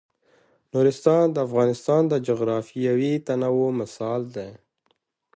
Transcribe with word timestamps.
نورستان 0.73 1.25
د 1.31 1.37
افغانستان 1.47 2.01
د 2.07 2.13
جغرافیوي 2.27 3.13
تنوع 3.27 3.69
مثال 3.81 4.21
دی. 4.35 4.51